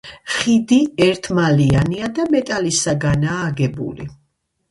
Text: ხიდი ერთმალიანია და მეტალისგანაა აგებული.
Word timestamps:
ხიდი 0.35 0.77
ერთმალიანია 1.07 2.09
და 2.19 2.25
მეტალისგანაა 2.37 3.45
აგებული. 3.53 4.09